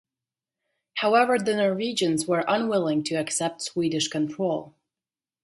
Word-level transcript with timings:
However, 0.95 1.37
the 1.37 1.55
Norwegians 1.55 2.25
were 2.25 2.43
unwilling 2.47 3.03
to 3.03 3.13
accept 3.17 3.61
Swedish 3.61 4.07
control. 4.07 4.73